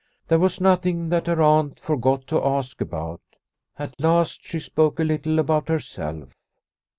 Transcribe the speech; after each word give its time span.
There 0.29 0.39
was 0.39 0.59
nothing 0.59 1.09
that 1.09 1.27
her 1.27 1.39
aunt 1.43 1.79
forgot 1.79 2.25
to 2.25 2.43
ask 2.43 2.81
about. 2.81 3.21
As 3.77 3.93
last 3.99 4.43
she 4.43 4.59
spoke 4.59 4.99
a 4.99 5.03
little 5.03 5.37
about 5.37 5.69
herself. 5.69 6.29